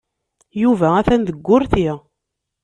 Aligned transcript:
Yuba 0.61 0.87
atan 0.99 1.21
deg 1.27 1.37
wurti. 1.45 1.89